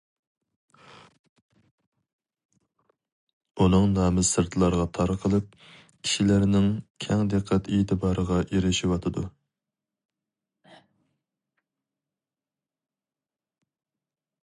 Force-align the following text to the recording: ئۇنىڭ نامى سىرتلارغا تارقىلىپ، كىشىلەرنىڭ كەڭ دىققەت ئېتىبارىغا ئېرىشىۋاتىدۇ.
ئۇنىڭ 3.59 3.85
نامى 3.97 4.23
سىرتلارغا 4.29 4.87
تارقىلىپ، 4.97 5.53
كىشىلەرنىڭ 6.07 6.71
كەڭ 7.05 7.29
دىققەت 7.35 7.69
ئېتىبارىغا 7.77 8.39
ئېرىشىۋاتىدۇ. 8.47 9.25